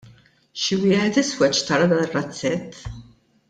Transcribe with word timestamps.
Xi 0.61 0.77
wieħed 0.83 1.19
iswed 1.23 1.59
xtara 1.59 1.91
dar-razzett. 1.95 2.85